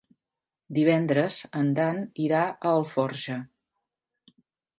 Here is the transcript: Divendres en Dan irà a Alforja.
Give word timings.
Divendres 0.77 1.37
en 1.61 1.69
Dan 1.81 1.99
irà 2.29 2.41
a 2.47 2.73
Alforja. 2.79 3.37